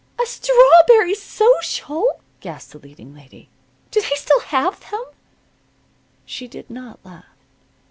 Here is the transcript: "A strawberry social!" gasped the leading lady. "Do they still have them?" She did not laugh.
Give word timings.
"A 0.19 0.25
strawberry 0.25 1.13
social!" 1.13 2.21
gasped 2.39 2.71
the 2.71 2.79
leading 2.79 3.13
lady. 3.13 3.49
"Do 3.91 4.01
they 4.01 4.15
still 4.15 4.39
have 4.39 4.89
them?" 4.89 5.05
She 6.25 6.47
did 6.47 6.71
not 6.71 6.97
laugh. 7.05 7.23